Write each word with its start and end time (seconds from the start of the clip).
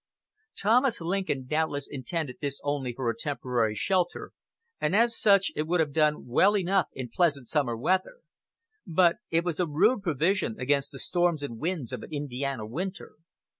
Thomas 0.59 0.99
Lincoln 0.99 1.45
doubtless 1.45 1.87
intended 1.87 2.37
this 2.41 2.59
only 2.63 2.91
for 2.91 3.07
a 3.07 3.15
temporary 3.15 3.75
shelter, 3.75 4.31
and 4.79 4.95
as 4.95 5.15
such 5.15 5.51
it 5.55 5.67
would 5.67 5.79
have 5.79 5.93
done 5.93 6.25
well 6.25 6.57
enough 6.57 6.87
in 6.95 7.11
pleasant 7.13 7.47
summer 7.47 7.77
weather; 7.77 8.21
but 8.87 9.17
it 9.29 9.43
was 9.43 9.59
a 9.59 9.67
rude 9.67 10.01
provision 10.01 10.59
against 10.59 10.91
the 10.91 10.97
storms 10.97 11.43
and 11.43 11.59
winds 11.59 11.91
of 11.93 12.01
an 12.01 12.11
Indiana 12.11 12.65
winter. 12.65 13.11